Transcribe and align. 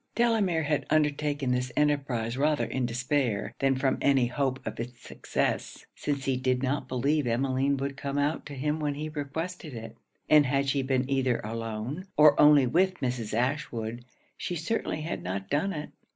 Delamere 0.15 0.63
had 0.63 0.87
undertaken 0.89 1.51
this 1.51 1.71
enterprize 1.77 2.35
rather 2.35 2.65
in 2.65 2.87
despair, 2.87 3.53
than 3.59 3.75
from 3.75 3.99
any 4.01 4.25
hope 4.25 4.59
of 4.65 4.79
it's 4.79 4.99
success, 4.99 5.85
since 5.95 6.25
he 6.25 6.37
did 6.37 6.63
not 6.63 6.87
believe 6.87 7.27
Emmeline 7.27 7.77
would 7.77 7.95
come 7.97 8.17
out 8.17 8.43
to 8.47 8.55
him 8.55 8.79
when 8.79 8.95
he 8.95 9.09
requested 9.09 9.75
it; 9.75 9.95
and 10.27 10.47
had 10.47 10.67
she 10.67 10.81
been 10.81 11.07
either 11.07 11.39
alone, 11.43 12.07
or 12.17 12.41
only 12.41 12.65
with 12.65 12.95
Mrs. 12.95 13.31
Ashwood, 13.35 14.03
she 14.37 14.55
certainly 14.55 15.01
had 15.01 15.21
not 15.21 15.51
done 15.51 15.71
it. 15.71 15.91